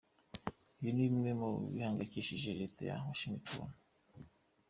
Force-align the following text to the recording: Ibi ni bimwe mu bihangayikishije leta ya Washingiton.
Ibi 0.79 0.89
ni 0.93 1.05
bimwe 1.11 1.29
mu 1.39 1.49
bihangayikishije 1.73 2.49
leta 2.59 2.81
ya 2.89 2.95
Washingiton. 3.07 3.69